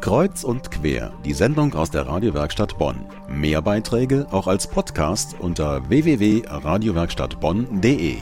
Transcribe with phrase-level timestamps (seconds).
[0.00, 3.04] Kreuz und quer, die Sendung aus der Radiowerkstatt Bonn.
[3.28, 8.18] Mehr Beiträge auch als Podcast unter www.radiowerkstattbonn.de.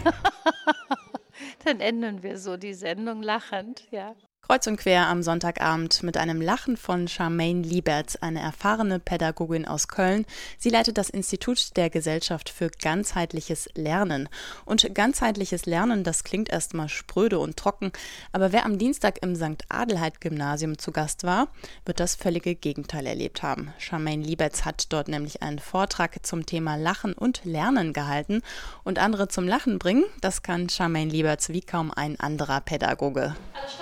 [1.65, 4.15] Dann enden wir so die Sendung lachend, ja.
[4.47, 9.89] Kreuz und quer am Sonntagabend mit einem Lachen von Charmaine Liebert, eine erfahrene Pädagogin aus
[9.89, 10.25] Köln.
[10.57, 14.29] Sie leitet das Institut der Gesellschaft für ganzheitliches Lernen.
[14.65, 17.91] Und ganzheitliches Lernen, das klingt erstmal spröde und trocken,
[18.31, 19.65] aber wer am Dienstag im St.
[19.69, 21.49] Adelheid Gymnasium zu Gast war,
[21.85, 23.75] wird das völlige Gegenteil erlebt haben.
[23.79, 28.43] Charmaine Lieberts hat dort nämlich einen Vortrag zum Thema Lachen und Lernen gehalten
[28.85, 30.05] und andere zum Lachen bringen.
[30.21, 33.35] Das kann Charmaine Lieberts wie kaum ein anderer Pädagoge.
[33.53, 33.73] Alles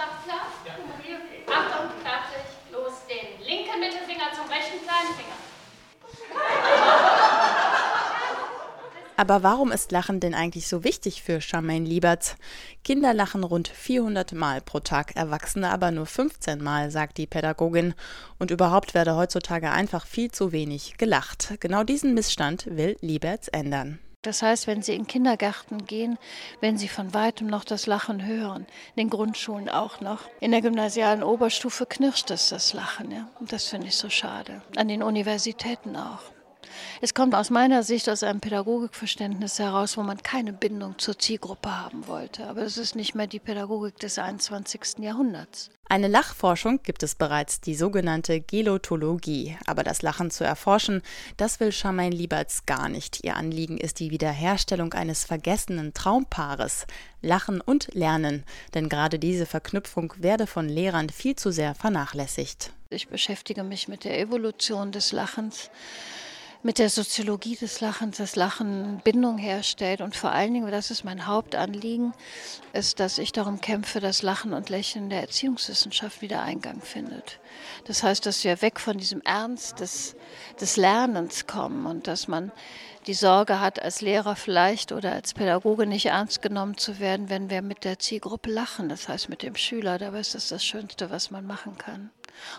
[9.16, 12.34] Aber warum ist Lachen denn eigentlich so wichtig für Charmaine Lieberts?
[12.82, 17.94] Kinder lachen rund 400 Mal pro Tag, Erwachsene aber nur 15 Mal, sagt die Pädagogin.
[18.40, 21.54] Und überhaupt werde heutzutage einfach viel zu wenig gelacht.
[21.60, 24.00] Genau diesen Missstand will Lieberts ändern.
[24.22, 26.18] Das heißt, wenn Sie in Kindergärten gehen,
[26.60, 30.22] wenn Sie von weitem noch das Lachen hören, in den Grundschulen auch noch.
[30.40, 33.10] In der gymnasialen Oberstufe knirscht es das Lachen.
[33.10, 33.28] Ja?
[33.40, 34.62] Das finde ich so schade.
[34.76, 36.33] An den Universitäten auch.
[37.00, 41.70] Es kommt aus meiner Sicht aus einem Pädagogikverständnis heraus, wo man keine Bindung zur Zielgruppe
[41.70, 42.46] haben wollte.
[42.46, 44.98] Aber es ist nicht mehr die Pädagogik des 21.
[44.98, 45.70] Jahrhunderts.
[45.86, 49.56] Eine Lachforschung gibt es bereits, die sogenannte Gelotologie.
[49.66, 51.02] Aber das Lachen zu erforschen,
[51.36, 53.22] das will Charmaine Lieberts gar nicht.
[53.22, 56.86] Ihr Anliegen ist die Wiederherstellung eines vergessenen Traumpaares.
[57.20, 58.44] Lachen und Lernen.
[58.72, 62.72] Denn gerade diese Verknüpfung werde von Lehrern viel zu sehr vernachlässigt.
[62.88, 65.70] Ich beschäftige mich mit der Evolution des Lachens
[66.64, 70.00] mit der Soziologie des Lachens, das Lachen Bindung herstellt.
[70.00, 72.14] Und vor allen Dingen, das ist mein Hauptanliegen,
[72.72, 77.38] ist, dass ich darum kämpfe, dass Lachen und Lächeln der Erziehungswissenschaft wieder Eingang findet.
[77.84, 80.16] Das heißt, dass wir weg von diesem Ernst des,
[80.58, 82.50] des Lernens kommen und dass man
[83.06, 87.50] die Sorge hat, als Lehrer vielleicht oder als Pädagoge nicht ernst genommen zu werden, wenn
[87.50, 89.98] wir mit der Zielgruppe lachen, das heißt mit dem Schüler.
[89.98, 92.08] Dabei ist das das Schönste, was man machen kann.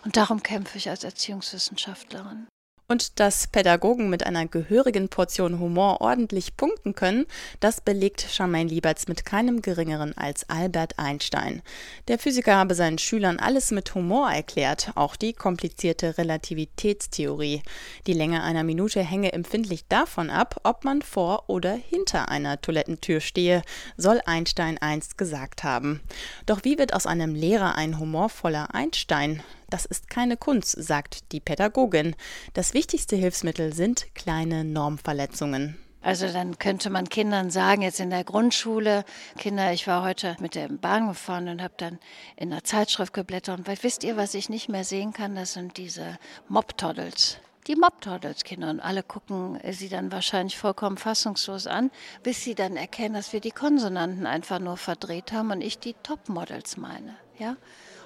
[0.03, 2.45] Und darum kämpfe ich als Erziehungswissenschaftlerin.
[2.87, 7.25] Und dass Pädagogen mit einer gehörigen Portion Humor ordentlich punkten können,
[7.59, 11.63] das belegt Charmaine Lieberts mit keinem geringeren als Albert Einstein.
[12.07, 17.63] Der Physiker habe seinen Schülern alles mit Humor erklärt, auch die komplizierte Relativitätstheorie.
[18.05, 23.19] Die Länge einer Minute hänge empfindlich davon ab, ob man vor oder hinter einer Toilettentür
[23.19, 23.63] stehe,
[23.97, 26.01] soll Einstein einst gesagt haben.
[26.45, 29.41] Doch wie wird aus einem Lehrer ein humorvoller Einstein?
[29.69, 32.15] Das ist keine Kunst, sagt die Pädagogin.
[32.53, 35.77] Das wichtigste Hilfsmittel sind kleine Normverletzungen.
[36.05, 39.05] Also dann könnte man Kindern sagen, jetzt in der Grundschule,
[39.39, 41.97] Kinder, ich war heute mit der Bahn gefahren und habe dann
[42.35, 43.57] in einer Zeitschrift geblättert.
[43.57, 45.33] Und wisst ihr, was ich nicht mehr sehen kann?
[45.33, 47.39] Das sind diese Mob-Toddles.
[47.67, 48.69] Die Mob-Toddles-Kinder.
[48.69, 51.91] Und alle gucken sie dann wahrscheinlich vollkommen fassungslos an,
[52.23, 55.95] bis sie dann erkennen, dass wir die Konsonanten einfach nur verdreht haben und ich die
[56.03, 57.15] Top-Models meine.
[57.37, 57.57] Ja?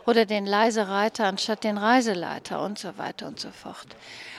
[0.10, 3.88] oder den Leisereiter anstatt den Reiseleiter und so weiter und so fort.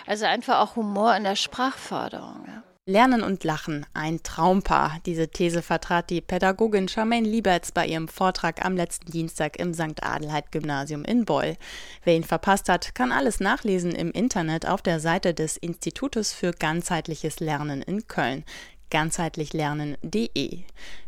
[0.06, 2.44] Also einfach auch Humor in der Sprachförderung.
[2.86, 5.00] Lernen und Lachen, ein Traumpaar.
[5.04, 10.02] Diese These vertrat die Pädagogin Charmaine Lieberts bei ihrem Vortrag am letzten Dienstag im St.
[10.02, 11.56] Adelheid Gymnasium in Beul.
[12.04, 16.52] Wer ihn verpasst hat, kann alles nachlesen im Internet auf der Seite des Institutes für
[16.52, 18.44] ganzheitliches Lernen in Köln,
[18.90, 20.60] ganzheitlichlernen.de.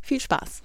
[0.02, 0.62] Viel Spaß!